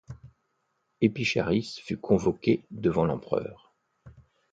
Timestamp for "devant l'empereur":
2.71-3.71